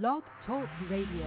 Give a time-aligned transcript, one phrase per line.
[0.00, 1.26] Blog Talk Radio.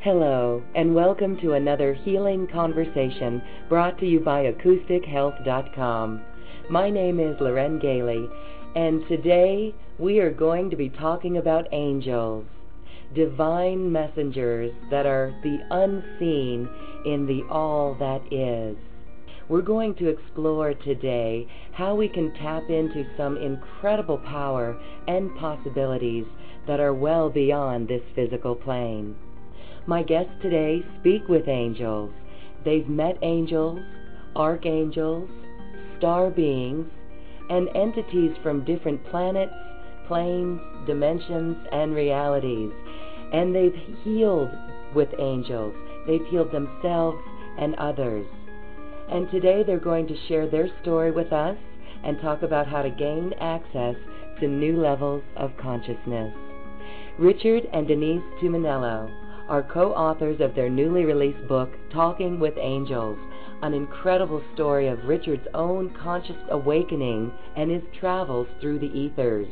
[0.00, 3.40] Hello, and welcome to another healing conversation
[3.70, 6.20] brought to you by AcousticHealth.com.
[6.68, 8.28] My name is Loren Gailey,
[8.76, 12.46] and today we are going to be talking about angels,
[13.16, 16.68] divine messengers that are the unseen
[17.04, 18.76] in the all that is.
[19.48, 26.26] We're going to explore today how we can tap into some incredible power and possibilities
[26.68, 29.16] that are well beyond this physical plane.
[29.86, 32.12] My guests today speak with angels.
[32.64, 33.82] They've met angels,
[34.36, 35.28] archangels,
[35.96, 36.86] star beings,
[37.50, 39.54] and entities from different planets,
[40.08, 42.72] planes, dimensions, and realities.
[43.32, 44.50] And they've healed
[44.94, 45.74] with angels.
[46.06, 47.18] They've healed themselves
[47.58, 48.26] and others.
[49.10, 51.56] And today they're going to share their story with us
[52.04, 53.96] and talk about how to gain access
[54.40, 56.32] to new levels of consciousness.
[57.18, 59.10] Richard and Denise Tuminello
[59.48, 63.18] are co-authors of their newly released book, Talking with Angels,
[63.62, 69.48] an incredible story of Richard's own conscious awakening and his travels through the ethers.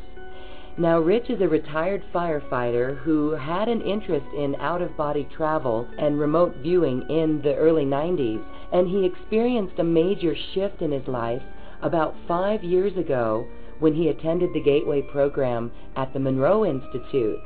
[0.79, 5.87] Now, Rich is a retired firefighter who had an interest in out of body travel
[5.97, 11.07] and remote viewing in the early 90s, and he experienced a major shift in his
[11.07, 11.41] life
[11.81, 13.47] about five years ago
[13.79, 17.39] when he attended the Gateway program at the Monroe Institute.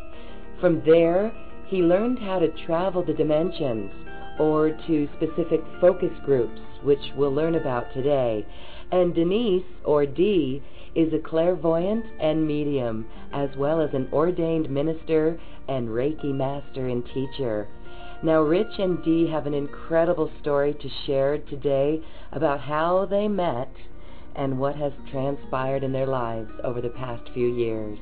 [0.60, 1.32] From there,
[1.68, 3.92] he learned how to travel the dimensions
[4.40, 8.46] or to specific focus groups, which we'll learn about today.
[8.92, 10.62] And Denise, or Dee,
[10.96, 17.06] is a clairvoyant and medium, as well as an ordained minister and Reiki master and
[17.14, 17.68] teacher.
[18.24, 23.72] Now, Rich and Dee have an incredible story to share today about how they met
[24.36, 27.98] and what has transpired in their lives over the past few years.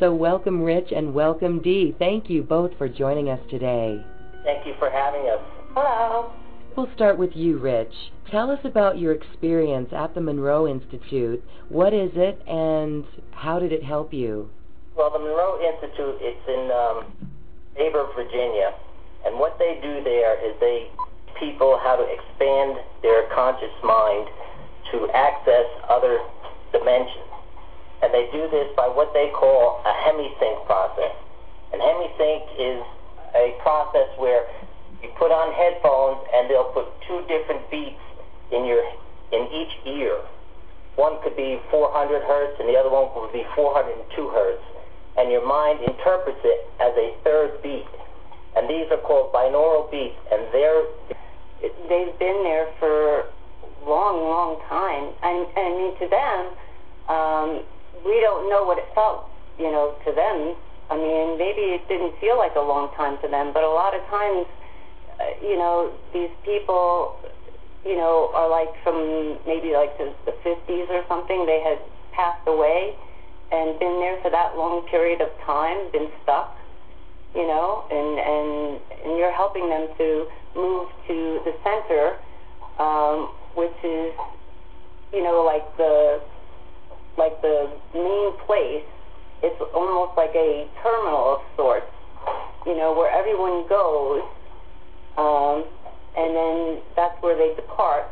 [0.00, 1.94] So, welcome, Rich, and welcome, Dee.
[1.98, 4.04] Thank you both for joining us today.
[4.44, 5.40] Thank you for having us.
[5.74, 6.30] Hello.
[6.78, 7.90] We'll start with you, Rich.
[8.30, 11.42] Tell us about your experience at the Monroe Institute.
[11.68, 13.02] What is it, and
[13.32, 14.48] how did it help you?
[14.94, 17.10] Well, the Monroe Institute, it's in um,
[18.14, 18.78] Virginia,
[19.26, 20.86] and what they do there is they
[21.40, 24.30] people how to expand their conscious mind
[24.94, 26.22] to access other
[26.70, 27.26] dimensions.
[28.06, 31.10] And they do this by what they call a hemisync process.
[31.74, 32.86] And hemisync is
[33.34, 34.46] a process where
[35.02, 38.02] you put on headphones and they'll put two different beats
[38.50, 38.82] in your
[39.32, 40.18] in each ear.
[40.96, 44.64] One could be 400 hertz and the other one would be 402 hertz.
[45.16, 47.86] And your mind interprets it as a third beat.
[48.56, 50.82] And these are called binaural beats and they're
[51.60, 53.30] they've been there for
[53.86, 55.10] long, long time.
[55.22, 56.38] And, I mean to them,
[57.08, 57.48] um,
[58.04, 59.26] we don't know what it felt,
[59.58, 60.54] you know, to them.
[60.90, 63.94] I mean, maybe it didn't feel like a long time to them, but a lot
[63.94, 64.46] of times,
[65.42, 67.16] you know, these people,
[67.84, 71.46] you know, are like from maybe like the, the 50s or something.
[71.46, 71.78] They had
[72.12, 72.94] passed away
[73.50, 76.56] and been there for that long period of time, been stuck,
[77.34, 82.18] you know, and and and you're helping them to move to the center,
[82.78, 84.12] um, which is,
[85.12, 86.20] you know, like the
[87.16, 88.84] like the main place.
[89.40, 91.86] It's almost like a terminal of sorts,
[92.66, 94.22] you know, where everyone goes,
[95.18, 98.06] and then that's where they depart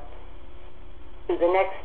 [1.29, 1.79] to the next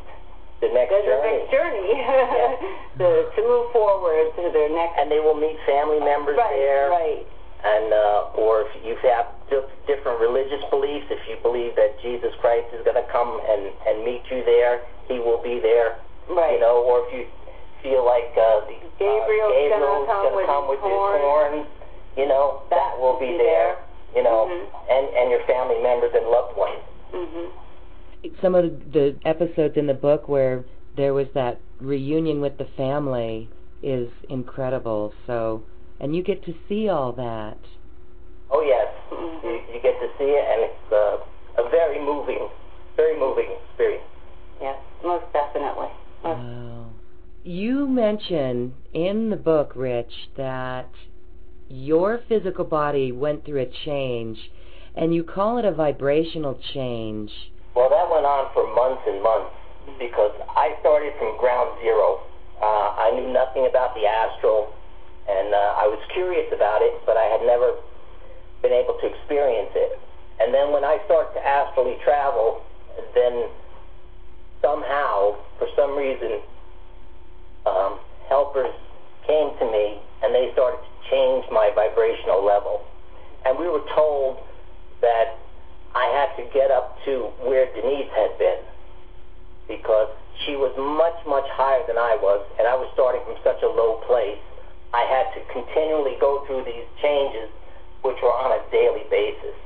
[0.62, 1.42] the next the journey.
[1.42, 1.86] next journey
[2.98, 4.94] to, to move forward to their next.
[4.98, 6.90] And they will meet family members right, there.
[6.90, 7.26] right.
[7.62, 9.30] And uh, or if you have
[9.86, 14.02] different religious beliefs, if you believe that Jesus Christ is going to come and and
[14.02, 15.98] meet you there, He will be there.
[16.30, 16.58] Right.
[16.58, 17.26] You know, or if you
[17.82, 21.20] feel like uh, the, Gabriel's uh, Gabriel's gonna come with come his with his horn.
[21.22, 21.54] horn,
[22.14, 23.78] you know, that, will be, there.
[24.14, 24.66] You know, Mhm.
[24.90, 26.82] and and your family members and loved ones.
[27.12, 27.50] Mhm.
[28.40, 30.64] Some of the episodes in the book where
[30.96, 33.48] there was that reunion with the family
[33.82, 35.12] is incredible.
[35.26, 35.62] So,
[36.00, 37.58] and you get to see all that.
[38.50, 39.42] Oh yes, Mhm.
[39.42, 41.18] you, you get to see it, and it's uh,
[41.58, 42.48] a very moving,
[42.96, 44.04] very moving experience.
[44.60, 45.88] Yes, most definitely.
[46.22, 46.86] Most Wow.
[47.44, 50.90] You mention in the book, Rich, that
[51.72, 54.36] your physical body went through a change,
[54.94, 57.32] and you call it a vibrational change.
[57.74, 59.56] Well, that went on for months and months
[59.98, 62.20] because I started from ground zero.
[62.60, 64.68] Uh, I knew nothing about the astral,
[65.24, 67.80] and uh, I was curious about it, but I had never
[68.60, 69.96] been able to experience it.
[70.44, 72.60] And then when I started to astrally travel,
[73.16, 73.48] then
[74.60, 76.44] somehow, for some reason,
[77.64, 77.98] um,
[78.28, 78.70] helpers
[79.26, 82.82] came to me and they started to change my vibrational level.
[83.44, 84.38] And we were told
[85.00, 85.38] that
[85.94, 88.62] I had to get up to where Denise had been
[89.68, 90.08] because
[90.44, 93.70] she was much, much higher than I was, and I was starting from such a
[93.70, 94.40] low place.
[94.92, 97.48] I had to continually go through these changes,
[98.02, 99.56] which were on a daily basis.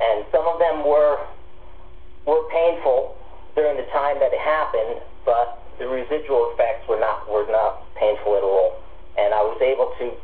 [0.00, 1.20] And some of them were
[2.24, 3.16] were painful
[3.56, 8.36] during the time that it happened, but the residual effects were not were not painful
[8.36, 8.80] at all.
[9.18, 10.16] And I was able to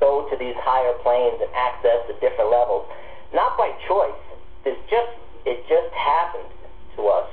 [0.00, 2.86] go to these higher planes and access the different levels,
[3.34, 4.22] not by choice.
[4.64, 5.12] It's just
[5.46, 6.50] it just happened
[6.96, 7.28] to us,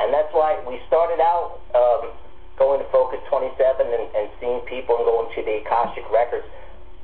[0.00, 2.12] and that's why we started out um,
[2.58, 3.56] going to Focus 27
[3.86, 6.46] and, and seeing people and going to the Akashic records.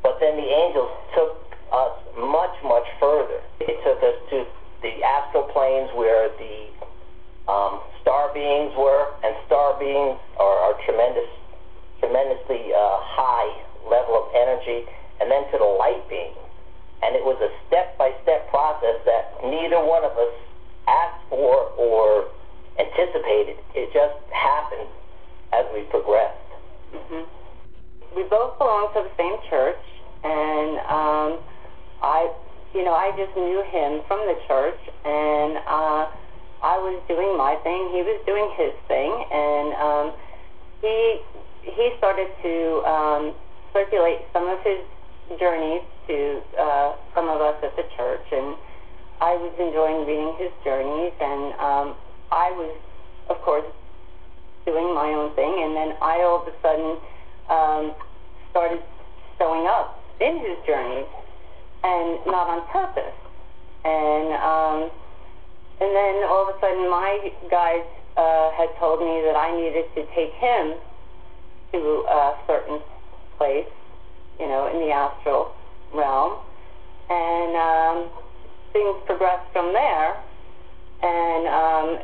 [0.03, 1.41] But then the angels took
[1.73, 3.41] us much much further.
[3.61, 4.47] It took us to
[4.83, 6.69] the astral planes where the
[7.51, 11.29] um, star beings were, and star beings are, are tremendous,
[12.01, 14.87] tremendously uh, high level of energy,
[15.21, 16.37] and then to the light beings.
[17.03, 20.35] And it was a step-by-step process that neither one of us
[20.89, 22.29] asked for or
[22.79, 23.57] anticipated.
[23.75, 24.89] It just happened
[25.53, 26.49] as we progressed.
[26.93, 27.29] hmm
[28.17, 29.85] We both belong to the same church,
[30.25, 31.31] and um,
[32.03, 32.33] I,
[32.75, 36.09] you know, I just knew him from the church, and uh,
[36.65, 40.07] I was doing my thing, he was doing his thing, and um,
[40.81, 41.21] he
[41.65, 42.55] he started to
[42.85, 43.35] um,
[43.75, 44.79] circulate some of his
[45.39, 48.57] journeys to uh, some of us at the church, and
[49.21, 51.87] I was enjoying reading his journeys, and um,
[52.31, 52.73] I was,
[53.29, 53.67] of course,
[54.65, 56.97] doing my own thing, and then I all of a sudden
[57.51, 57.85] um,
[58.51, 58.81] started
[59.39, 61.11] showing up in his journeys,
[61.83, 63.19] and not on purpose,
[63.85, 64.79] and um,
[65.83, 69.91] and then all of a sudden my guides uh, had told me that I needed
[69.99, 70.79] to take him
[71.73, 72.79] to a certain
[73.37, 73.69] place,
[74.39, 75.53] you know, in the astral
[75.95, 76.39] realm,
[77.11, 78.11] and um,
[78.73, 80.17] things progressed from there,
[81.03, 81.99] and um,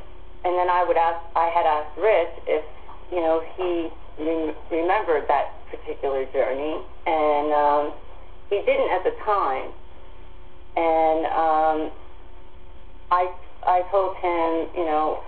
[0.44, 2.64] and then I would ask, I had asked Rich if,
[3.12, 3.90] you know, he
[4.22, 7.92] re- remembered that particular journey, and um,
[8.48, 9.68] he didn't at the time,
[10.76, 11.78] and um,
[13.10, 13.28] I
[13.66, 15.20] I told him, you know,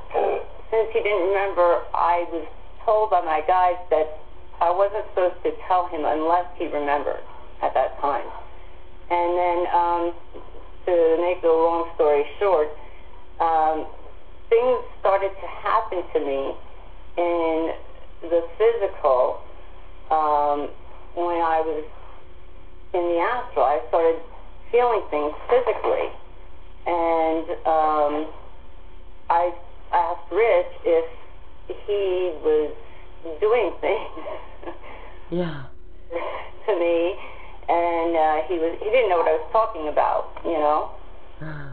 [0.71, 2.47] since he didn't remember, I was
[2.85, 4.19] told by my guides that
[4.63, 7.23] I wasn't supposed to tell him unless he remembered
[7.63, 8.27] at that time.
[9.11, 10.03] And then, um,
[10.87, 12.71] to make the long story short,
[13.41, 13.87] um,
[14.49, 16.55] things started to happen to me
[17.19, 17.75] in
[18.23, 19.43] the physical
[20.11, 20.71] um,
[21.19, 21.85] when I was
[22.95, 23.67] in the astral.
[23.67, 24.23] I started
[24.71, 26.09] feeling things physically
[26.87, 28.27] and um,
[29.31, 29.53] I
[29.93, 31.07] asked Rich if
[31.87, 32.75] he was
[33.41, 34.11] doing things
[35.33, 35.65] Yeah.
[36.69, 37.17] to me,
[37.65, 40.93] and uh, he was he didn't know what I was talking about, you know.
[41.41, 41.73] Ah.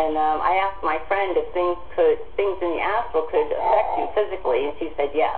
[0.00, 4.00] And um, I asked my friend if things could things in the astral could affect
[4.00, 5.36] you physically, and she said yes.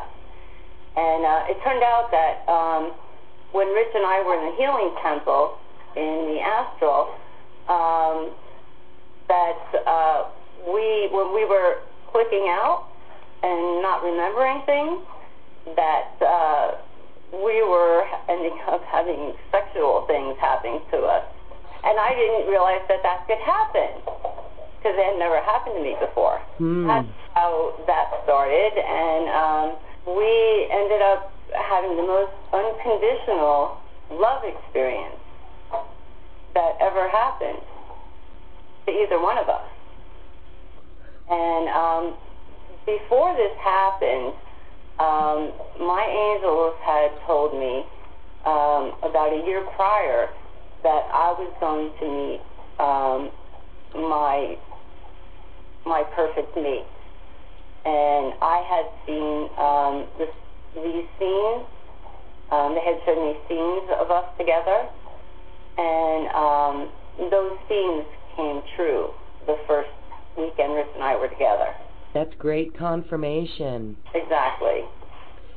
[0.95, 2.95] And uh, it turned out that um,
[3.51, 5.59] when Rich and I were in the healing temple
[5.99, 7.11] in the astral,
[7.67, 8.31] um,
[9.27, 10.31] that uh,
[10.71, 11.83] we when we were
[12.15, 12.87] clicking out
[13.43, 15.03] and not remembering things,
[15.77, 16.77] that uh,
[17.33, 21.25] we were ending up having sexual things happening to us,
[21.85, 24.05] and I didn't realize that that could happen
[24.79, 26.39] because it had never happened to me before.
[26.61, 26.87] Hmm.
[26.87, 29.67] That's how that started, and um,
[30.17, 33.81] we ended up having the most unconditional
[34.11, 35.17] love experience
[36.55, 37.61] that ever happened
[38.87, 39.67] to either one of us.
[41.31, 42.15] And um,
[42.87, 44.35] before this happened,
[44.99, 47.85] my angels had told me
[48.47, 50.29] um, about a year prior
[50.83, 52.41] that I was going to meet
[52.79, 53.31] um,
[54.11, 54.57] my
[55.87, 56.87] my perfect mate,
[57.85, 60.33] and I had seen um, this,
[60.75, 61.65] these scenes.
[62.51, 64.89] Um, they had shown me scenes of us together,
[65.77, 66.89] and um,
[67.31, 68.05] those scenes
[68.37, 69.11] came true
[69.47, 69.91] the first
[70.37, 71.75] weekend Rich and I were together.
[72.15, 73.97] That's great confirmation.
[74.15, 74.81] Exactly.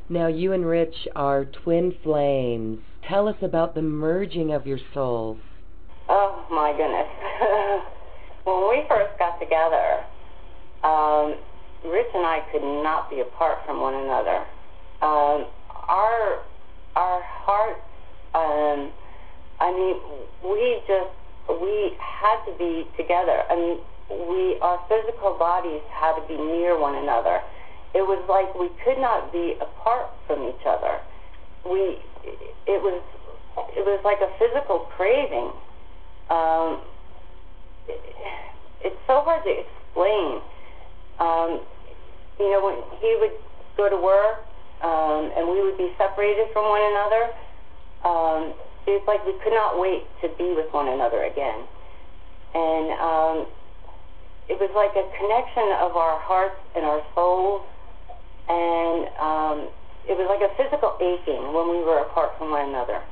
[0.09, 2.79] Now, you and Rich are twin flames.
[3.07, 5.37] Tell us about the merging of your souls.
[6.09, 7.07] Oh my goodness.
[8.45, 10.03] when we first got together,
[10.83, 11.35] um,
[11.85, 14.45] Rich and I could not be apart from one another.
[15.01, 15.45] Um,
[15.87, 16.43] our
[16.95, 17.79] our hearts
[18.33, 18.91] Um,
[19.59, 19.97] I mean,
[20.43, 21.11] we just
[21.61, 23.43] we had to be together.
[23.49, 23.77] I mean,
[24.09, 27.41] we our physical bodies had to be near one another.
[27.93, 30.99] It was like we could not be apart from each other.
[31.65, 31.99] We
[32.67, 33.01] it was
[33.75, 35.51] it was like a physical craving.
[36.29, 36.81] Um,
[37.87, 37.99] it,
[38.83, 40.41] it's so hard to explain.
[41.19, 41.61] Um,
[42.39, 43.33] you know, when he would
[43.75, 44.45] go to work
[44.83, 47.23] um, and we would be separated from one another,
[48.05, 48.53] um,
[48.85, 51.65] it's like we could not wait to be with one another again.
[52.53, 53.47] And um,
[54.49, 57.63] it was like a connection of our hearts and our souls,
[58.47, 59.57] and um,
[60.07, 63.03] it was like a physical aching when we were apart from one another.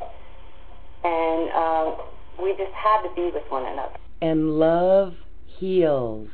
[1.03, 2.07] And um,
[2.41, 3.97] we just had to be with one another.
[4.21, 5.13] And love
[5.45, 6.29] heals.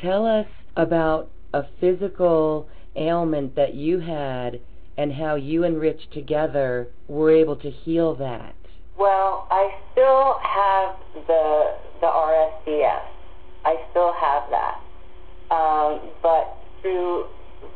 [0.00, 4.60] Tell us about a physical ailment that you had
[4.96, 8.54] and how you and Rich together were able to heal that.
[8.98, 13.19] Well, I still have the the RSDS.
[13.64, 14.80] I still have that.
[15.50, 17.26] Um, but through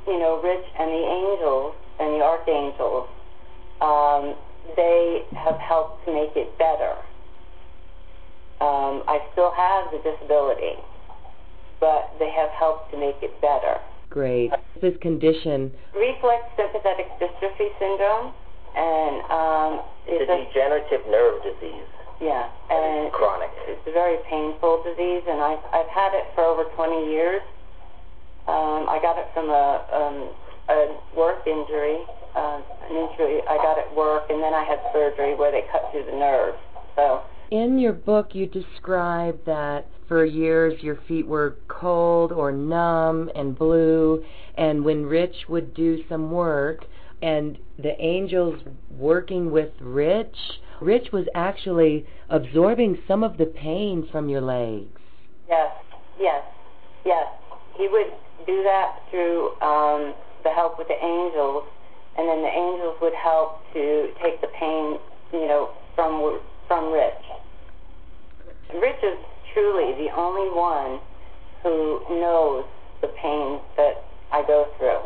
[0.06, 3.08] you know Rich and the angels and the archangels,
[3.80, 4.34] um,
[4.76, 6.94] they have helped to make it better.
[8.60, 10.78] Um, I still have the disability,
[11.80, 13.80] but they have helped to make it better.
[14.08, 14.52] Great.
[14.80, 18.32] This condition, Reflex sympathetic dystrophy syndrome,
[18.76, 19.72] and um,
[20.06, 21.90] It's it's a a, degenerative nerve disease.
[22.20, 23.50] Yeah, and It's chronic.
[23.66, 27.42] it's a very painful disease, and I've I've had it for over 20 years.
[28.46, 30.16] Um, I got it from a um,
[30.68, 31.98] a work injury,
[32.36, 35.88] uh, an injury I got at work, and then I had surgery where they cut
[35.92, 36.54] through the nerve.
[36.96, 43.30] So in your book you describe that for years your feet were cold or numb
[43.34, 44.24] and blue
[44.56, 46.84] and when Rich would do some work
[47.24, 50.36] and the angels working with Rich,
[50.82, 55.00] Rich was actually absorbing some of the pain from your legs.
[55.48, 55.72] yes,
[56.20, 56.44] yes,
[57.06, 57.26] yes,
[57.78, 58.12] he would
[58.46, 60.12] do that through um,
[60.44, 61.64] the help with the angels,
[62.18, 64.98] and then the angels would help to take the pain,
[65.32, 67.24] you know, from from Rich.
[68.74, 69.18] Rich is
[69.54, 71.00] truly the only one
[71.62, 72.66] who knows
[73.00, 75.00] the pain that I go through,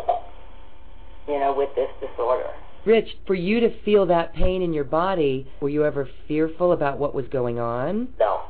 [1.28, 2.48] you know, with this disorder.
[2.86, 6.98] Rich, for you to feel that pain in your body, were you ever fearful about
[6.98, 8.08] what was going on?
[8.18, 8.42] No,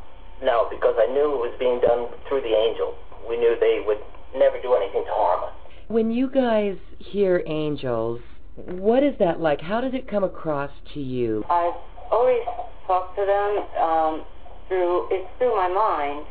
[0.43, 2.95] no, because I knew it was being done through the angels.
[3.29, 3.99] We knew they would
[4.37, 5.55] never do anything to harm us.
[5.89, 8.21] When you guys hear angels,
[8.55, 9.61] what is that like?
[9.61, 11.45] How does it come across to you?
[11.51, 11.75] I've
[12.13, 12.43] always
[12.87, 14.25] talked to them um,
[14.69, 16.27] through it's through my mind,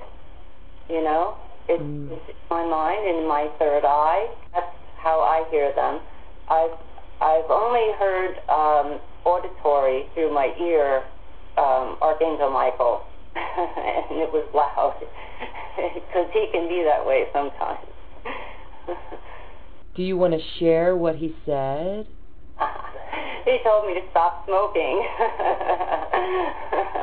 [0.89, 1.35] you know.
[1.67, 2.11] It's, Mm.
[2.11, 4.27] it's my mind and my third eye.
[4.53, 5.99] That's how I hear them.
[6.49, 6.77] I've
[7.21, 11.03] I've only heard um, auditory through my ear,
[11.57, 13.01] um, Archangel Michael,
[13.35, 14.95] and it was loud
[15.93, 17.87] because he can be that way sometimes.
[19.95, 22.07] Do you want to share what he said?
[23.45, 25.07] he told me to stop smoking.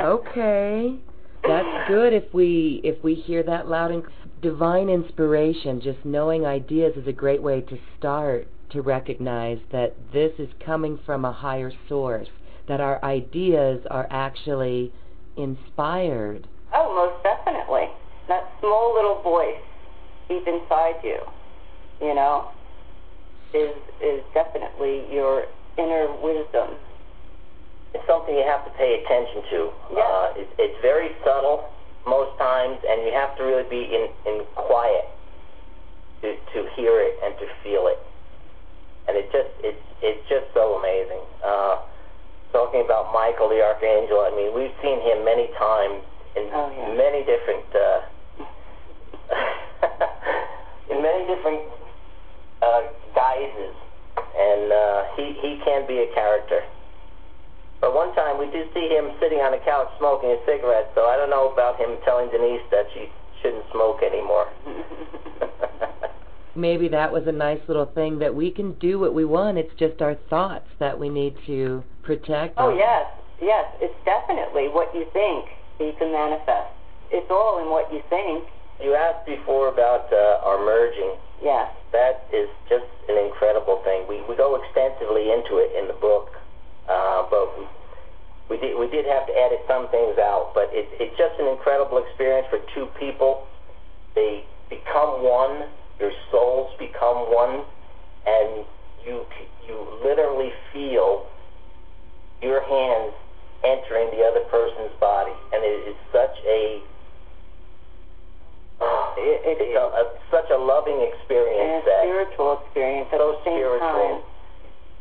[0.01, 0.97] Okay.
[1.47, 4.03] That's good if we if we hear that loud and
[4.41, 10.33] divine inspiration, just knowing ideas is a great way to start to recognize that this
[10.39, 12.29] is coming from a higher source,
[12.69, 14.93] that our ideas are actually
[15.37, 16.47] inspired.
[16.75, 17.87] Oh, most definitely.
[18.29, 19.63] That small little voice
[20.29, 21.21] deep inside you,
[22.01, 22.51] you know,
[23.55, 25.45] is is definitely your
[25.79, 26.75] inner wisdom.
[27.95, 29.71] It's something you have to pay attention to.
[29.95, 30.03] Yeah.
[30.03, 31.71] Uh, it, it's very subtle
[32.07, 35.07] most times, and you have to really be in, in quiet
[36.23, 37.99] to, to hear it and to feel it.
[39.15, 41.23] And it just it's it's just so amazing.
[41.39, 41.87] Uh,
[42.51, 46.03] talking about Michael the Archangel, I mean, we've seen him many times
[46.35, 46.99] in Oh, yeah.
[46.99, 48.03] many different uh,
[50.91, 51.63] in many different
[52.59, 52.83] uh,
[53.15, 53.75] guises,
[54.19, 56.67] and uh, he he can be a character.
[57.81, 61.07] But one time we did see him sitting on a couch smoking a cigarette, so
[61.07, 63.07] I don't know about him telling Denise that she
[63.43, 64.51] shouldn't smoke anymore.
[66.57, 69.59] Maybe that was a nice little thing that we can do what we want.
[69.59, 72.55] It's just our thoughts that we need to protect.
[72.59, 73.07] oh yes,
[73.41, 75.47] yes, it's definitely what you think
[75.81, 76.71] you can manifest.
[77.11, 78.45] It's all in what you think.
[78.83, 81.15] you asked before about uh, our merging.
[81.43, 81.71] Yes.
[81.93, 84.07] That is just an incredible thing.
[84.09, 86.35] We we go extensively into it in the book,
[86.91, 87.65] uh, but we,
[88.51, 90.51] we did we did have to edit some things out.
[90.55, 93.47] But it, it's just an incredible experience for two people.
[94.15, 95.71] They become one.
[96.01, 97.65] Your souls become one,
[98.27, 98.65] and
[99.07, 99.25] you
[99.67, 101.27] you literally feel
[102.43, 103.15] your hands
[103.65, 106.83] entering the other person's body, and it is such a
[108.81, 113.09] oh, It- it it's a, a, such a loving and experience a that spiritual experience
[113.13, 113.89] at so the same spiritual.
[113.89, 114.21] time.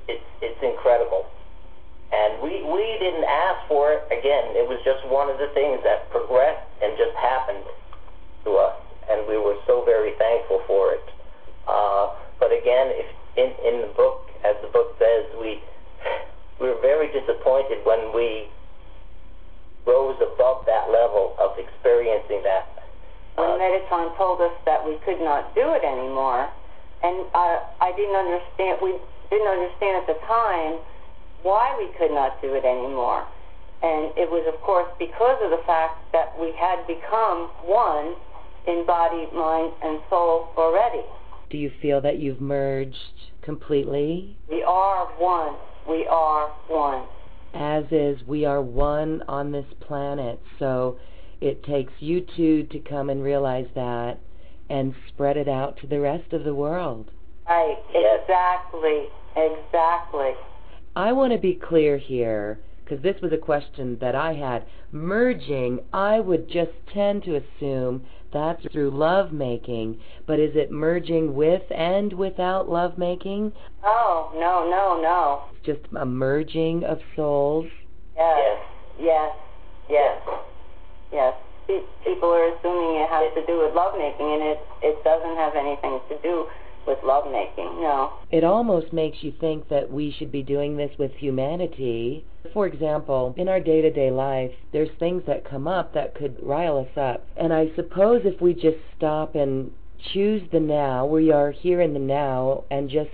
[0.07, 1.25] It's it's incredible,
[2.11, 4.03] and we we didn't ask for it.
[4.11, 7.63] Again, it was just one of the things that progressed and just happened
[8.43, 8.75] to us,
[9.09, 11.05] and we were so very thankful for it.
[11.67, 15.61] Uh, but again, if in in the book, as the book says, we
[16.59, 18.47] we were very disappointed when we
[19.85, 22.67] rose above that level of experiencing that.
[23.35, 26.47] When Uh, Metatron told us that we could not do it anymore,
[27.01, 28.95] and I, I didn't understand, we
[29.29, 30.79] didn't understand at the time
[31.41, 33.25] why we could not do it anymore.
[33.81, 38.15] And it was, of course, because of the fact that we had become one
[38.67, 41.03] in body, mind, and soul already.
[41.49, 42.95] Do you feel that you've merged
[43.41, 44.37] completely?
[44.49, 45.55] We are one.
[45.87, 47.05] We are one.
[47.53, 50.39] As is, we are one on this planet.
[50.57, 50.97] So
[51.41, 54.19] it takes you two to come and realize that
[54.69, 57.11] and spread it out to the rest of the world.
[57.47, 57.77] Right.
[57.93, 59.09] Exactly.
[59.35, 60.31] Exactly.
[60.95, 64.65] I want to be clear here because this was a question that I had.
[64.91, 71.35] Merging, I would just tend to assume that's through love making, but is it merging
[71.35, 73.53] with and without love making?
[73.83, 75.43] Oh, no, no, no.
[75.63, 77.67] Just a merging of souls?
[78.15, 78.59] Yes.
[78.99, 79.35] yes, Yes.
[79.89, 80.21] Yes.
[81.11, 81.33] Yes.
[82.03, 85.99] People are assuming it has to do with lovemaking, and it it doesn't have anything
[86.09, 86.45] to do
[86.87, 87.81] with lovemaking.
[87.81, 88.13] No.
[88.31, 92.25] It almost makes you think that we should be doing this with humanity.
[92.53, 96.37] For example, in our day to day life, there's things that come up that could
[96.41, 97.25] rile us up.
[97.37, 99.71] And I suppose if we just stop and
[100.13, 103.09] choose the now, we are here in the now, and just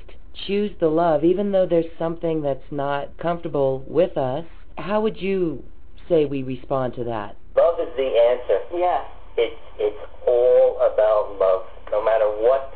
[0.47, 4.45] choose the love, even though there's something that's not comfortable with us,
[4.77, 5.63] how would you
[6.07, 7.35] say we respond to that?
[7.59, 8.59] love is the answer.
[8.71, 9.03] Yes.
[9.37, 11.67] It's it's all about love.
[11.91, 12.71] No matter what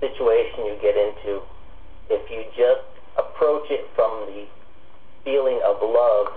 [0.00, 1.42] situation you get into,
[2.10, 2.86] if you just
[3.18, 4.46] approach it from the
[5.24, 6.32] feeling of love,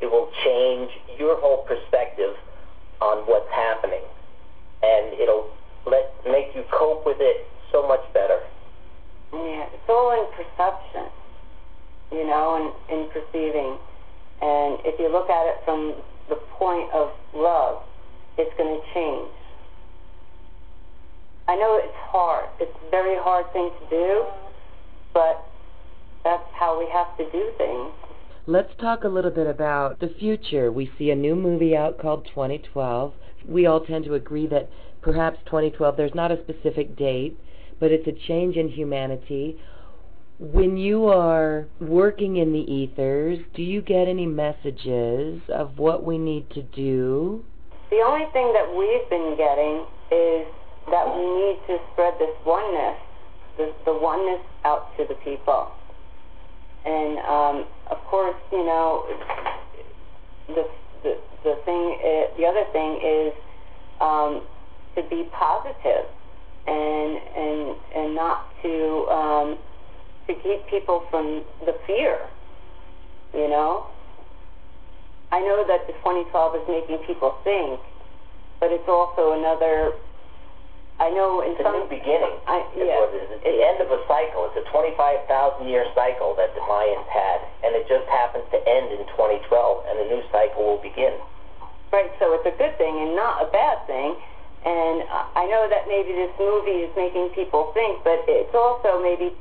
[0.00, 2.34] it will change your whole perspective
[3.00, 4.02] on what's happening,
[4.82, 5.50] and it'll
[5.86, 8.40] let make you cope with it so much better.
[9.32, 9.66] Yeah.
[9.72, 11.10] It's all in perception,
[12.12, 13.78] you know, and in perceiving.
[14.42, 15.94] And if you look at it from
[16.28, 17.82] the point of love,
[18.38, 19.30] it's going to change.
[21.46, 22.48] I know it's hard.
[22.58, 24.24] It's a very hard thing to do,
[25.12, 25.44] but
[26.24, 27.92] that's how we have to do things.
[28.46, 30.72] Let's talk a little bit about the future.
[30.72, 33.12] We see a new movie out called 2012.
[33.46, 34.70] We all tend to agree that
[35.02, 37.38] perhaps 2012, there's not a specific date,
[37.78, 39.58] but it's a change in humanity.
[40.38, 46.16] When you are working in the ethers, do you get any messages of what we
[46.18, 47.44] need to do?
[47.90, 50.46] The only thing that we've been getting is
[50.90, 52.98] that we need to spread this oneness,
[53.56, 55.70] the, the oneness out to the people.
[56.84, 59.06] And um, of course, you know,
[60.48, 60.68] the
[61.02, 63.32] the the thing, i the other thing is
[64.00, 64.42] um,
[64.94, 66.04] to be positive
[66.66, 69.58] and and and not to um,
[70.26, 72.18] to keep people from the fear.
[73.32, 73.86] You know,
[75.32, 77.80] I know that the 2012 is making people think,
[78.60, 79.92] but it's also another.
[81.02, 82.38] I know in It's a some new beginning.
[82.46, 83.28] I, Is yeah, what it is.
[83.34, 84.46] It's the end of a cycle.
[84.46, 88.94] It's a 25,000 year cycle that the Mayans had, and it just happens to end
[88.94, 89.42] in 2012,
[89.90, 91.18] and a new cycle will begin.
[91.90, 94.14] Right, so it's a good thing and not a bad thing.
[94.64, 99.02] And I I know that maybe this movie is making people think, but it's also
[99.02, 99.34] maybe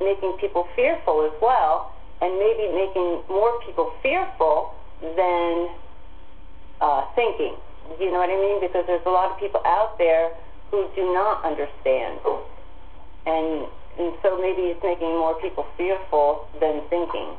[0.00, 5.68] making people fearful as well, and maybe making more people fearful than
[6.80, 7.58] uh, thinking.
[7.98, 8.62] You know what I mean?
[8.62, 10.30] Because there's a lot of people out there
[10.72, 12.18] who do not understand.
[13.26, 13.68] And,
[14.00, 17.36] and so maybe it's making more people fearful than thinking.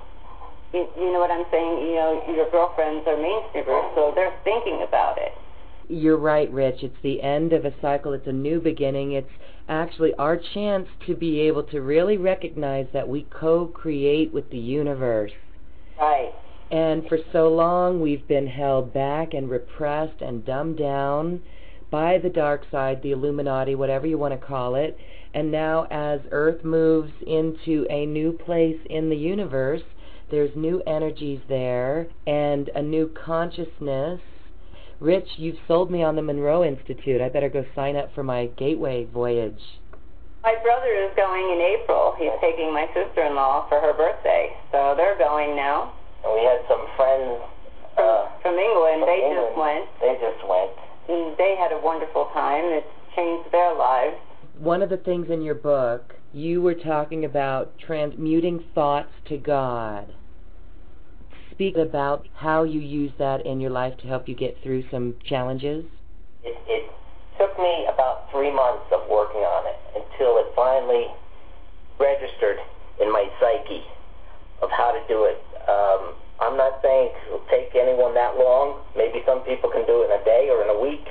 [0.72, 1.82] You, you know what I'm saying?
[1.82, 5.34] You know, your girlfriends are mainstreamers, so they're thinking about it.
[5.90, 6.84] You're right, Rich.
[6.84, 8.14] It's the end of a cycle.
[8.14, 9.14] It's a new beginning.
[9.14, 9.30] It's
[9.68, 15.32] actually our chance to be able to really recognize that we co-create with the universe.
[16.00, 16.32] Right.
[16.72, 21.42] And for so long, we've been held back and repressed and dumbed down
[21.94, 24.98] by the dark side, the Illuminati, whatever you want to call it.
[25.36, 29.84] And now, as Earth moves into a new place in the universe,
[30.32, 34.20] there's new energies there and a new consciousness.
[35.00, 37.22] Rich, you've sold me on the Monroe Institute.
[37.22, 39.62] I better go sign up for my gateway voyage.
[40.42, 42.16] My brother is going in April.
[42.18, 45.94] He's taking my sister-in-law for her birthday, so they're going now.
[46.26, 47.38] And we had some friends
[48.02, 49.06] uh, from England.
[49.06, 49.46] From they England.
[49.46, 49.86] just went.
[50.02, 50.74] They just went.
[51.10, 52.66] And they had a wonderful time.
[52.66, 54.16] It's changed their lives.
[54.58, 60.14] One of the things in your book, you were talking about transmuting thoughts to God.
[61.52, 65.16] Speak about how you use that in your life to help you get through some
[65.26, 65.86] challenges.
[66.44, 66.92] It, it
[67.38, 71.08] took me about three months of working on it until it finally
[72.00, 72.58] registered
[73.02, 73.84] in my psyche
[74.62, 75.40] of how to do it.
[75.70, 78.84] Um, I'm not saying it'll take anyone that long.
[79.00, 81.08] Maybe some people can do it in a day or in a week.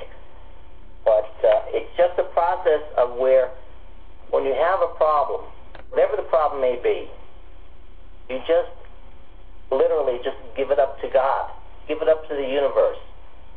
[1.01, 3.49] But uh, it's just a process of where,
[4.29, 5.41] when you have a problem,
[5.89, 7.09] whatever the problem may be,
[8.29, 8.69] you just
[9.73, 11.49] literally just give it up to God,
[11.87, 13.01] give it up to the universe.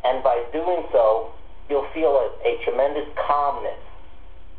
[0.02, 1.30] And by doing so,
[1.68, 3.78] you'll feel a, a tremendous calmness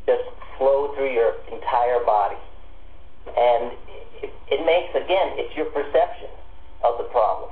[0.05, 0.23] just
[0.57, 2.37] flow through your entire body.
[3.25, 3.73] And
[4.21, 6.29] it, it makes, again, it's your perception
[6.83, 7.49] of the problem.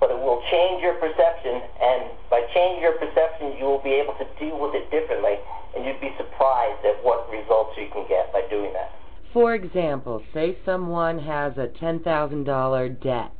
[0.00, 4.14] But it will change your perception, and by changing your perception, you will be able
[4.14, 5.38] to deal with it differently,
[5.76, 8.90] and you'd be surprised at what results you can get by doing that.
[9.32, 13.32] For example, say someone has a $10,000 debt.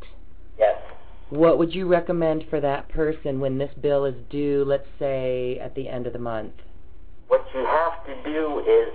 [0.59, 0.79] Yes.
[1.29, 5.75] What would you recommend for that person when this bill is due, let's say, at
[5.75, 6.53] the end of the month?
[7.29, 8.93] What you have to do is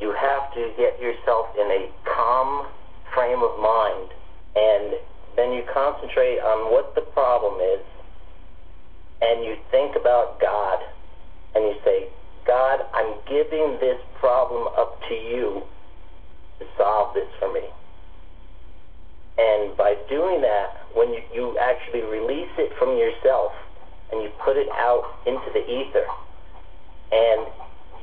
[0.00, 2.66] you have to get yourself in a calm
[3.14, 4.10] frame of mind,
[4.56, 4.94] and
[5.40, 7.80] then you concentrate on what the problem is,
[9.22, 10.84] and you think about God,
[11.54, 12.08] and you say,
[12.46, 15.62] God, I'm giving this problem up to you
[16.58, 17.64] to solve this for me.
[19.38, 23.52] And by doing that, when you, you actually release it from yourself
[24.12, 26.04] and you put it out into the ether,
[27.12, 27.46] and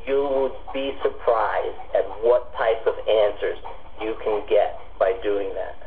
[0.08, 3.60] you would be surprised at what type of answers
[4.02, 5.87] you can get by doing that.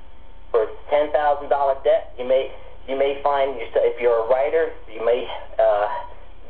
[0.50, 2.52] For ten thousand dollar debt, you may
[2.88, 5.88] you may find yourself if you're a writer, you may uh,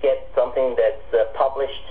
[0.01, 1.85] get something that's uh, published,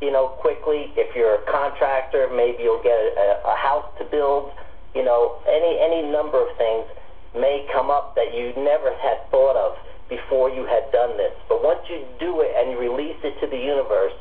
[0.00, 0.90] you know, quickly.
[0.96, 4.50] If you're a contractor, maybe you'll get a, a house to build.
[4.94, 6.86] You know, any any number of things
[7.34, 11.32] may come up that you never had thought of before you had done this.
[11.48, 14.12] But once you do it and you release it to the universe,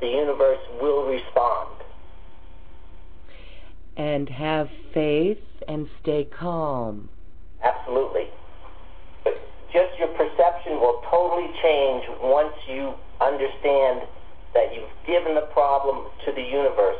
[0.00, 1.79] the universe will respond.
[4.00, 7.10] And have faith and stay calm.
[7.62, 8.32] Absolutely.
[9.24, 9.36] But
[9.70, 14.08] just your perception will totally change once you understand
[14.56, 16.96] that you've given the problem to the universe,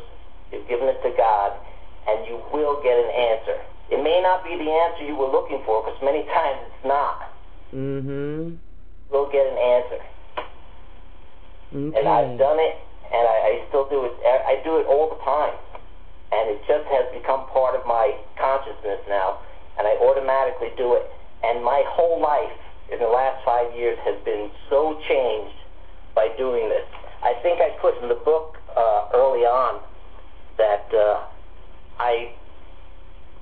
[0.53, 1.57] you've given it to God,
[2.07, 3.57] and you will get an answer.
[3.91, 7.33] It may not be the answer you were looking for, because many times it's not.
[7.73, 8.61] Mm-hmm.
[9.11, 10.01] You'll get an answer.
[11.73, 11.99] Okay.
[11.99, 12.77] And I've done it,
[13.09, 14.13] and I, I still do it.
[14.21, 15.57] I do it all the time.
[16.33, 19.41] And it just has become part of my consciousness now,
[19.79, 21.11] and I automatically do it.
[21.43, 22.55] And my whole life
[22.93, 25.57] in the last five years has been so changed
[26.15, 26.87] by doing this.
[27.23, 29.83] I think I put in the book uh, early on
[30.59, 31.27] that uh,
[31.99, 32.33] I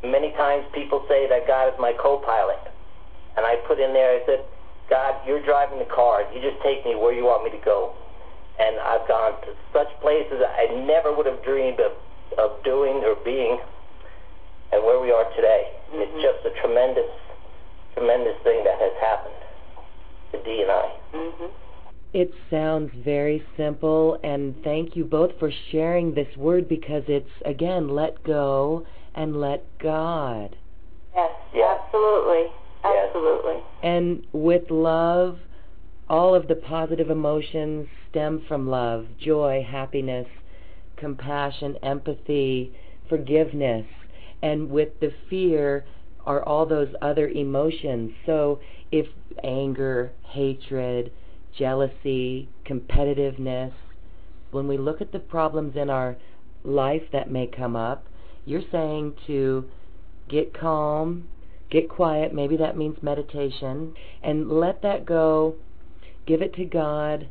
[0.03, 2.71] many times people say that God is my co-pilot,
[3.37, 4.45] and I put in there I said,
[4.89, 6.25] God, you're driving the car.
[6.33, 7.95] You just take me where you want me to go.
[8.59, 11.93] And I've gone to such places I never would have dreamed of,
[12.37, 13.59] of doing or being,
[14.73, 15.69] and where we are today.
[15.93, 16.23] It's Mhm.
[16.23, 17.11] just a tremendous,
[17.95, 19.35] tremendous thing that has happened
[20.33, 20.89] to Dee and I.
[21.13, 21.47] hmm
[22.15, 27.89] It sounds very simple, and thank you both for sharing this word because it's, again,
[27.89, 30.57] let go and let God.
[31.15, 31.81] Yes, Yes.
[31.81, 32.51] absolutely.
[32.85, 33.07] Yes.
[33.09, 33.63] Absolutely.
[33.83, 35.39] And with love,
[36.09, 40.27] all of the positive emotions stem from love joy, happiness,
[40.99, 42.73] compassion, empathy,
[43.09, 43.87] forgiveness.
[44.43, 45.85] And with the fear
[46.25, 48.13] are all those other emotions.
[48.27, 48.61] So
[48.93, 49.07] if
[49.43, 51.11] anger, hatred,
[51.57, 53.73] jealousy, competitiveness,
[54.51, 56.17] when we look at the problems in our
[56.65, 58.07] life that may come up,
[58.45, 59.65] you're saying to
[60.29, 61.29] get calm,
[61.71, 65.55] get quiet, maybe that means meditation, and let that go,
[66.27, 67.29] give it to God,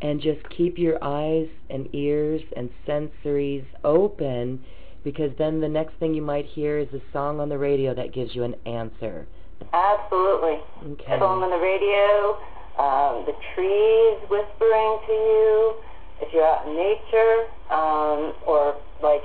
[0.00, 4.62] and just keep your eyes and ears and sensories open
[5.04, 8.12] because then the next thing you might hear is a song on the radio that
[8.12, 9.26] gives you an answer.
[9.72, 10.60] Absolutely.
[10.94, 11.14] Okay.
[11.14, 12.38] A song on the radio,
[12.78, 15.74] um, the trees whispering to you.
[16.20, 19.22] If you're out in nature, um, or like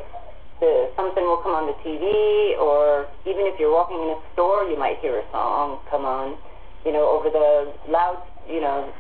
[0.60, 4.64] the, something will come on the TV, or even if you're walking in a store,
[4.70, 6.38] you might hear a song come on.
[6.86, 8.92] You know, over the loud, you know,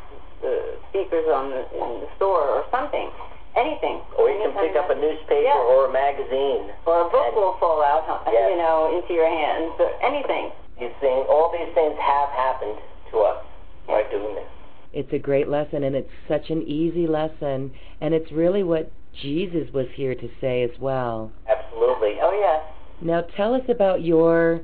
[0.43, 3.09] the speakers on the in the store or something.
[3.55, 4.01] Anything.
[4.17, 5.71] Or you can pick up a newspaper Yeah.
[5.71, 6.69] or a magazine.
[6.85, 8.51] or a book and- will fall out, Yes.
[8.51, 9.73] you know, into your hands.
[9.79, 10.51] Or anything.
[10.79, 12.77] You think all these things have happened
[13.11, 13.43] to us
[13.87, 14.49] by doing this.
[14.91, 19.71] It's a great lesson, and it's such an easy lesson, and it's really what Jesus
[19.71, 21.31] was here to say as well.
[21.47, 22.19] Absolutely.
[22.21, 22.61] Oh, yes.
[23.01, 24.61] Now, tell us about your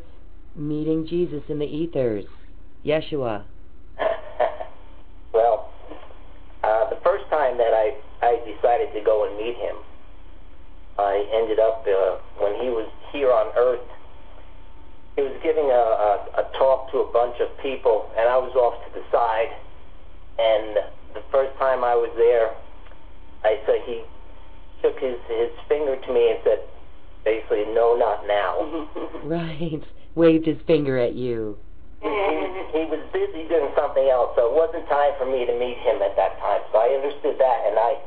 [0.56, 2.26] meeting Jesus in the ethers,
[2.86, 3.44] Yeshua.
[5.34, 5.70] well,
[6.64, 9.76] uh, the first time that I, I decided to go and meet him,
[11.00, 13.88] I ended up, uh, when he was here on earth,
[15.16, 15.84] he was giving a,
[16.44, 19.52] a, a talk to a bunch of people, and I was off to the side
[20.40, 20.80] and
[21.14, 22.56] the first time I was there,
[23.44, 24.08] I said he
[24.80, 26.64] took his his finger to me and said,
[27.28, 28.88] basically, no, not now.
[29.28, 29.84] right.
[30.16, 31.60] Waved his finger at you.
[32.00, 35.76] He, he was busy doing something else, so it wasn't time for me to meet
[35.84, 36.64] him at that time.
[36.72, 38.00] So I understood that, and I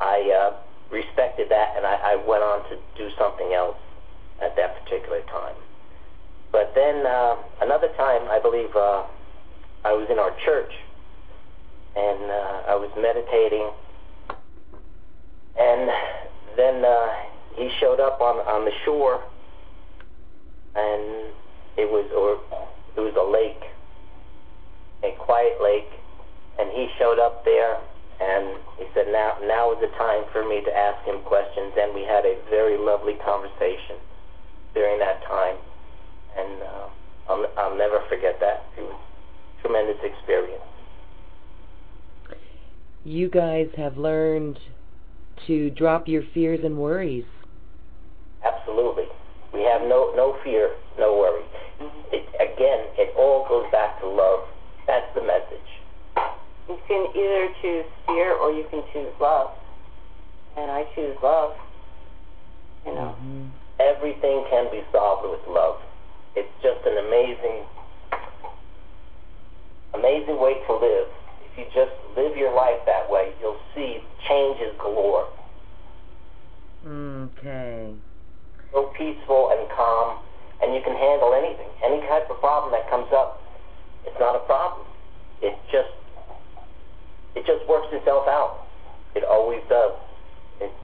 [0.00, 0.56] I uh,
[0.90, 3.76] respected that, and I, I went on to do something else
[4.42, 5.56] at that particular time.
[6.50, 9.04] But then uh, another time, I believe uh,
[9.84, 10.72] I was in our church
[11.96, 13.68] and uh, I was meditating,
[15.58, 15.90] and
[16.56, 17.08] then uh,
[17.56, 19.22] he showed up on on the shore,
[20.74, 21.32] and
[21.76, 22.40] it was or
[22.96, 23.60] it was a lake,
[25.04, 25.90] a quiet lake,
[26.58, 27.76] and he showed up there,
[28.20, 31.94] and he said, "Now, now is the time for me to ask him questions," and
[31.94, 33.96] we had a very lovely conversation
[34.74, 35.56] during that time,
[36.36, 36.86] and uh,
[37.28, 38.64] I'll, I'll never forget that.
[38.76, 40.62] It was a tremendous experience
[43.04, 44.58] you guys have learned
[45.46, 47.24] to drop your fears and worries.
[48.44, 49.04] Absolutely.
[49.52, 51.44] We have no no fear, no worry.
[52.12, 54.46] It, again, it all goes back to love.
[54.86, 55.71] That's the message.
[56.72, 59.50] You can either choose fear or you can choose love.
[60.56, 61.52] And I choose love.
[62.86, 63.16] You know.
[63.20, 63.46] Mm-hmm.
[63.80, 65.80] Everything can be solved with love.
[66.36, 67.68] It's just an amazing
[69.92, 71.08] amazing way to live
[71.52, 75.28] if you just live your life that way, you'll see changes galore.
[76.86, 77.92] Okay.
[78.72, 80.18] So peaceful and calm,
[80.62, 81.68] and you can handle anything.
[81.84, 83.42] Any type of problem that comes up,
[84.06, 84.86] it's not a problem.
[85.42, 85.92] It just
[87.34, 88.66] it just works itself out.
[89.14, 89.92] It always does.
[90.60, 90.74] It's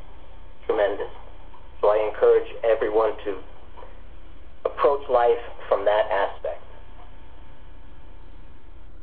[0.67, 1.11] tremendous.
[1.81, 3.39] So I encourage everyone to
[4.65, 6.63] approach life from that aspect.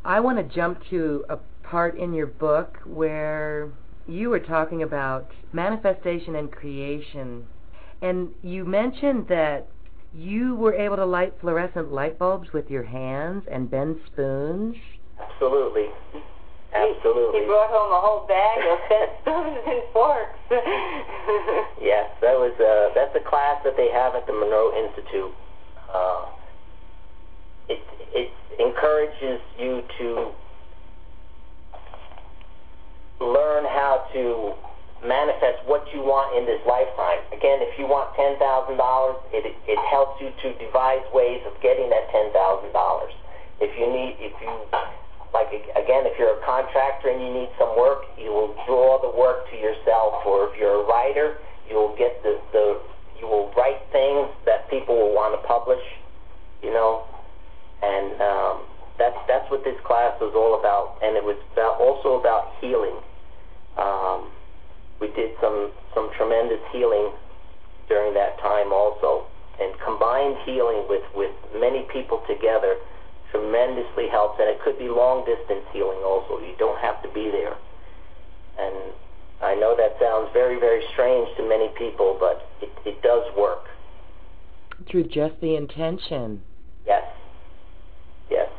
[0.03, 3.71] I want to jump to a part in your book where
[4.07, 7.47] you were talking about manifestation and creation.
[8.01, 9.67] And you mentioned that
[10.13, 14.75] you were able to light fluorescent light bulbs with your hands and bend spoons.
[15.19, 15.87] Absolutely.
[16.75, 17.39] Absolutely.
[17.39, 18.79] He brought home a whole bag of
[19.23, 20.35] spoons and forks.
[21.79, 25.31] yes, that was uh, that's a class that they have at the Monroe Institute.
[25.87, 26.25] Uh,
[27.69, 27.79] it
[28.11, 30.31] it encourages you to
[33.23, 34.53] learn how to
[35.07, 37.23] manifest what you want in this lifetime.
[37.31, 38.35] Again, if you want $10,000,
[39.31, 42.33] it, it helps you to devise ways of getting that $10,000.
[43.61, 44.51] If you need, if you,
[45.35, 49.11] like, again, if you're a contractor and you need some work, you will draw the
[49.11, 50.23] work to yourself.
[50.23, 51.35] Or if you're a writer,
[51.67, 52.79] you will get the, the
[53.19, 55.83] you will write things that people will want to publish,
[56.63, 57.03] you know,
[57.83, 58.55] and um,
[58.97, 62.95] that's that's what this class was all about, and it was about, also about healing.
[63.75, 64.31] Um,
[65.03, 67.11] we did some some tremendous healing
[67.91, 69.27] during that time also,
[69.59, 72.79] and combined healing with with many people together
[73.35, 76.39] tremendously helps, and it could be long distance healing also.
[76.39, 77.55] You don't have to be there,
[78.59, 78.93] and
[79.41, 83.65] I know that sounds very very strange to many people, but it, it does work.
[84.89, 86.41] Through just the intention.
[86.85, 87.03] Yes.
[88.29, 88.49] Yes.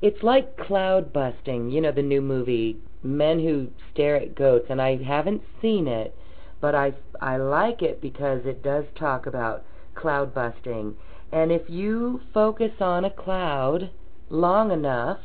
[0.00, 4.80] It's like cloud busting, you know, the new movie Men Who Stare at Goats, and
[4.80, 6.16] I haven't seen it,
[6.60, 10.96] but I I like it because it does talk about cloud busting.
[11.30, 13.90] And if you focus on a cloud
[14.30, 15.18] long enough,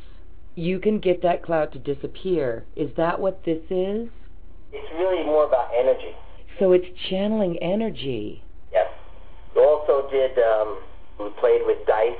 [0.55, 2.65] you can get that cloud to disappear.
[2.75, 4.09] Is that what this is?
[4.71, 6.13] It's really more about energy.
[6.59, 8.43] So it's channeling energy.
[8.71, 8.91] Yes.
[9.55, 10.79] We also did, um,
[11.19, 12.19] we played with dice,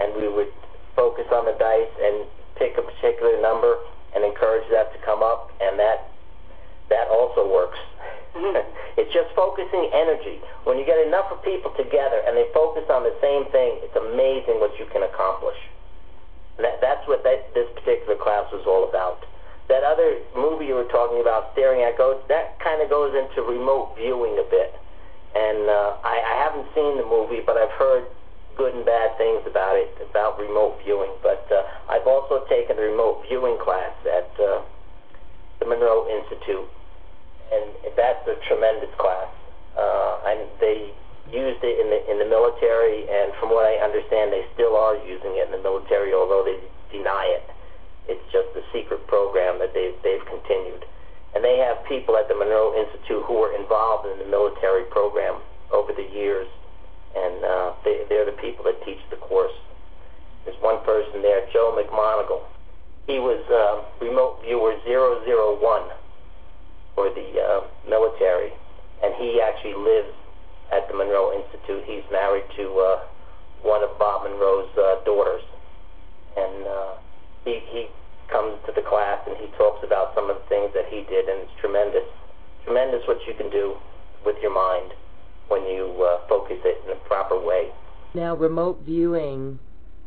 [0.00, 0.52] and we would
[0.96, 2.26] focus on the dice and
[2.58, 3.78] pick a particular number
[4.14, 6.10] and encourage that to come up, and that
[6.90, 7.78] that also works.
[8.34, 8.66] Mm-hmm.
[8.98, 10.42] it's just focusing energy.
[10.66, 13.94] When you get enough of people together and they focus on the same thing, it's
[13.94, 15.56] amazing what you can accomplish.
[16.58, 19.24] That, that's what that, this particular class was all about.
[19.68, 23.46] That other movie you were talking about, Staring at Goats, that kind of goes into
[23.46, 24.74] remote viewing a bit.
[25.30, 28.04] And uh, I, I haven't seen the movie, but I've heard
[28.56, 31.14] good and bad things about it, about remote viewing.
[31.22, 34.60] But uh, I've also taken a remote viewing class at uh,
[35.60, 36.66] the Monroe Institute,
[37.54, 39.30] and that's a tremendous class.
[39.78, 40.90] Uh, and they
[41.32, 44.98] used it in the in the military, and from what I understand, they still are
[45.06, 46.58] using it in the military, although they
[46.90, 47.46] deny it.
[48.10, 50.84] It's just a secret program that they've they've continued,
[51.34, 55.38] and they have people at the Monroe Institute who were involved in the military program
[55.70, 56.48] over the years,
[57.14, 59.54] and uh, they they're the people that teach the course.
[60.44, 62.42] There's one person there, Joe McMoneagle.
[63.06, 65.60] He was uh, remote viewer 001
[66.94, 68.52] for the uh, military,
[69.02, 70.14] and he actually lives
[70.72, 71.84] at the Monroe Institute.
[71.86, 72.96] He's married to uh,
[73.62, 75.42] one of Bob Monroe's uh, daughters,
[76.36, 76.92] and uh,
[77.44, 77.86] he he
[78.30, 81.28] comes to the class and he talks about some of the things that he did,
[81.28, 82.06] and it's tremendous,
[82.64, 83.74] tremendous what you can do
[84.24, 84.92] with your mind
[85.48, 87.68] when you uh, focus it in a proper way.
[88.14, 89.58] Now, remote viewing.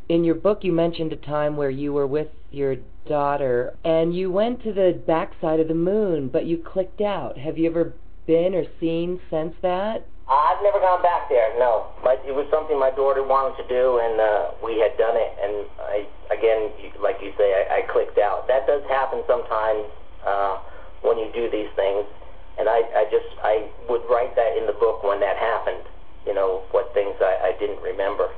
[0.08, 4.30] In your book, you mentioned a time where you were with your daughter and you
[4.30, 7.38] went to the backside of the moon, but you clicked out.
[7.38, 7.94] Have you ever
[8.26, 10.06] been or seen since that?
[10.24, 11.52] I've never gone back there.
[11.58, 15.16] No, but it was something my daughter wanted to do, and uh, we had done
[15.20, 15.32] it.
[15.36, 18.48] And I, again, like you say, I, I clicked out.
[18.48, 19.84] That does happen sometimes
[20.24, 20.64] uh,
[21.04, 22.08] when you do these things,
[22.56, 25.84] and I, I just I would write that in the book when that happened.
[26.24, 28.32] You know what things I, I didn't remember.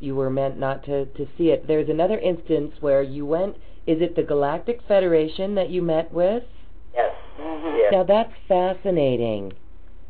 [0.00, 1.66] You were meant not to to see it.
[1.66, 3.56] There's another instance where you went.
[3.86, 6.42] Is it the Galactic Federation that you met with?
[6.92, 7.14] Yes.
[7.40, 7.76] Mm-hmm.
[7.78, 7.92] Yes.
[7.92, 9.54] Now that's fascinating.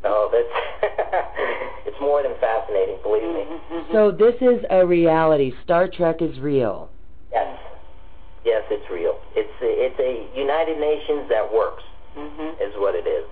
[0.03, 0.49] No, that's
[1.87, 2.99] it's more than fascinating.
[3.03, 3.45] Believe me.
[3.93, 5.53] So this is a reality.
[5.65, 6.91] Star Trek is real.
[7.31, 7.59] Yes.
[8.45, 9.19] Yes, it's real.
[9.35, 11.83] It's a, it's a United Nations that works.
[12.17, 12.63] Mm-hmm.
[12.63, 13.27] Is what it is.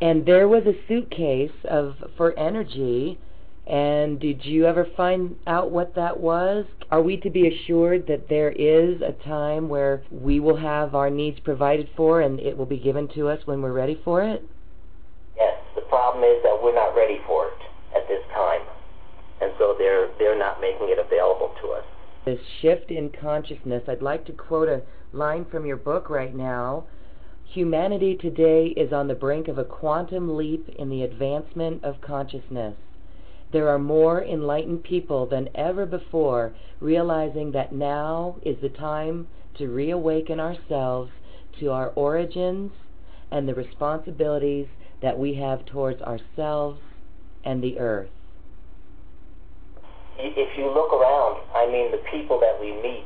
[0.00, 3.18] And there was a suitcase of for energy.
[3.66, 6.66] And did you ever find out what that was?
[6.90, 11.10] Are we to be assured that there is a time where we will have our
[11.10, 14.44] needs provided for and it will be given to us when we're ready for it?
[15.36, 15.54] Yes.
[15.74, 17.62] The problem is that we're not ready for it
[17.96, 18.62] at this time,
[19.40, 21.84] and so they're they're not making it available to us.
[22.24, 26.84] This shift in consciousness, I'd like to quote a line from your book right now.
[27.44, 32.74] Humanity today is on the brink of a quantum leap in the advancement of consciousness.
[33.52, 39.68] There are more enlightened people than ever before realizing that now is the time to
[39.68, 41.12] reawaken ourselves
[41.60, 42.72] to our origins
[43.30, 44.66] and the responsibilities
[45.02, 46.80] that we have towards ourselves
[47.44, 48.10] and the earth.
[50.18, 53.04] If you look around, I mean, the people that we meet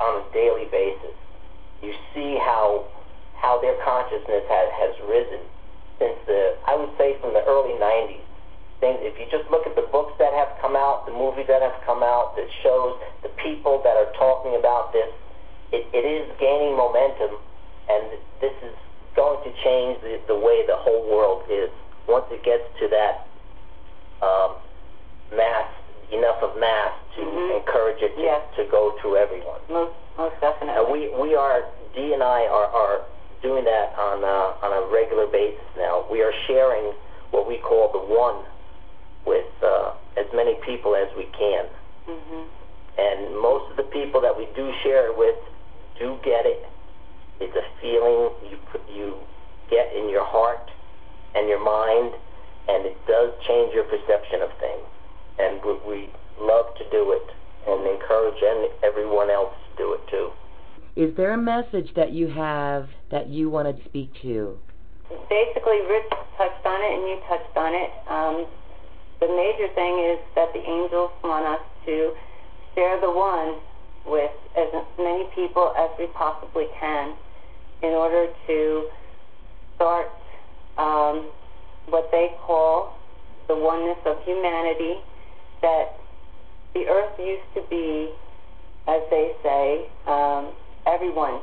[0.00, 1.14] on a daily basis,
[1.82, 2.86] you see how
[3.36, 5.40] how their consciousness has has risen
[5.98, 8.26] since the I would say from the early '90s.
[8.80, 11.62] Things, if you just look at the books that have come out, the movies that
[11.62, 15.08] have come out, that shows the people that are talking about this,
[15.72, 17.40] it, it is gaining momentum,
[17.88, 18.76] and this is
[19.16, 21.70] going to change the, the way the whole world is
[22.06, 23.26] once it gets to that
[24.22, 24.54] um,
[25.34, 25.66] mass,
[26.12, 27.56] enough of mass to Mhm.
[27.58, 28.42] encourage it to, Yes.
[28.56, 29.60] to go to everyone.
[29.68, 30.92] Most, most And definitely.
[30.92, 33.00] we we are Dee and I are, are
[33.42, 36.04] doing that on a, on a regular basis now.
[36.10, 36.92] We are sharing
[37.30, 38.44] what we call the one
[39.24, 41.64] with uh, as many people as we can,
[42.06, 42.44] hmm
[42.98, 45.36] and most of the people that we do share it with
[45.98, 46.64] do get it.
[47.40, 48.56] It's a feeling you
[48.88, 49.14] you
[49.70, 50.70] get in your heart
[51.34, 52.14] and your mind,
[52.68, 54.86] and it does change your perception of things.
[55.38, 57.28] And we, we love to do it
[57.68, 60.30] and encourage and everyone else to do it too.
[60.96, 64.56] Is there a message that you have that you want to speak to?
[65.28, 67.90] Basically, Rich touched on it, and you touched on it.
[68.08, 68.46] Um,
[69.20, 72.12] the major thing is that the angels want us to
[72.74, 73.60] share the one
[74.06, 74.68] with as
[74.98, 77.14] many people as we possibly can
[77.82, 78.88] in order to
[79.76, 80.08] start
[80.78, 81.30] um,
[81.88, 82.96] what they call
[83.48, 84.96] the oneness of humanity
[85.62, 85.96] that
[86.74, 88.10] the earth used to be,
[88.88, 90.52] as they say, um,
[90.86, 91.40] everyone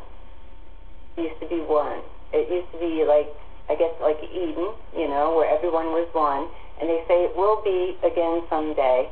[1.18, 2.02] used to be one.
[2.34, 3.30] It used to be like,
[3.70, 6.50] I guess, like Eden, you know, where everyone was one.
[6.82, 9.10] And they say it will be again someday.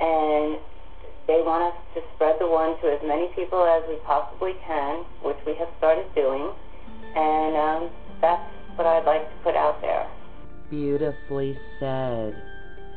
[0.00, 0.58] And
[1.30, 5.06] they want us to spread the word to as many people as we possibly can,
[5.22, 6.50] which we have started doing.
[7.14, 7.80] And um,
[8.18, 8.42] that's
[8.74, 10.10] what I'd like to put out there.
[10.70, 12.34] Beautifully said.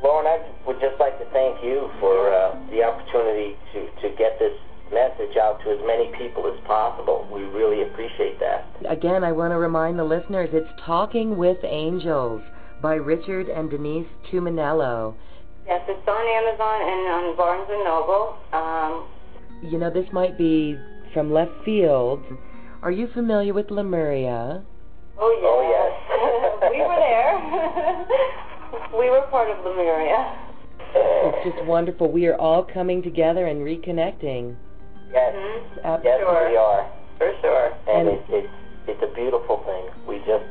[0.02, 4.42] Lauren, I would just like to thank you for uh, the opportunity to, to get
[4.42, 4.58] this
[4.90, 7.30] message out to as many people as possible.
[7.32, 8.66] We really appreciate that.
[8.90, 12.42] Again, I want to remind the listeners it's Talking with Angels
[12.82, 15.16] by Richard and Denise Tuminello.
[15.68, 18.36] Yes, it's on Amazon and on Barnes and Noble.
[18.51, 19.07] Um,
[19.72, 20.78] You know, this might be
[21.14, 22.22] from left field.
[22.82, 24.61] Are you familiar with Lemuria?
[25.20, 25.47] oh yes.
[25.47, 26.72] Oh, yes.
[26.74, 27.34] we were there.
[28.99, 30.39] we were part of Lemuria.
[30.95, 32.11] It's just wonderful.
[32.11, 34.55] We are all coming together and reconnecting.
[35.11, 35.34] Yes.
[35.34, 35.61] Mhm.
[35.78, 36.51] Yes, Absolutely.
[36.51, 36.91] we are.
[37.18, 37.72] For sure.
[37.88, 38.53] And And- it's, it's,
[38.99, 39.86] it's a beautiful thing.
[40.07, 40.43] We just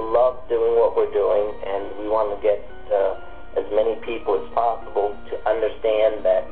[0.00, 2.58] love doing what we're doing, and we want to get
[2.90, 3.20] uh,
[3.56, 6.44] as many people as possible to understand that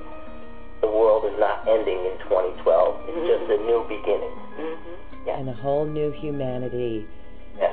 [0.81, 2.97] the world is not ending in 2012.
[3.09, 3.27] It's Mhm.
[3.27, 4.37] just a new beginning.
[4.57, 7.05] hmm And a whole new humanity.
[7.59, 7.73] Yeah.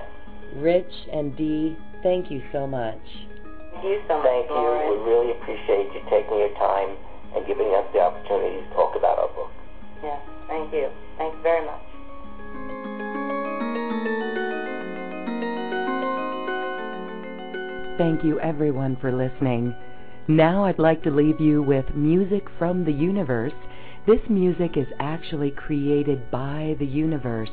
[0.56, 2.98] Rich and Dee, thank you so much.
[3.74, 4.56] Thank you so much, Thank you.
[4.56, 4.90] Lauren.
[4.90, 6.98] We really appreciate you taking your time
[7.36, 9.52] and giving us the opportunity to talk about our book.
[10.02, 10.90] Yes, thank you.
[11.18, 11.93] Thanks very much.
[17.96, 19.76] Thank you, everyone, for listening.
[20.28, 23.54] Now I'd like to leave you with music from the universe.
[24.08, 27.52] This music is actually created by the universe.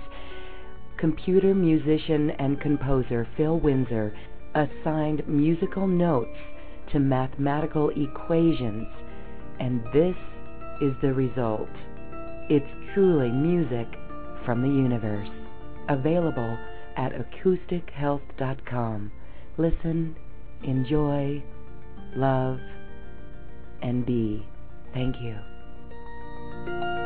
[0.96, 4.16] Computer musician and composer Phil Winsor
[4.54, 6.38] assigned musical notes
[6.92, 8.88] to mathematical equations,
[9.58, 10.16] and this
[10.80, 11.68] is the result.
[12.48, 13.88] It's truly music
[14.46, 15.28] from the universe.
[15.90, 16.56] Available
[16.96, 19.12] at acoustichealth.com.
[19.58, 20.16] Listen,
[20.62, 21.42] enjoy,
[22.16, 22.58] love,
[23.82, 24.46] and be.
[24.92, 26.99] Thank you.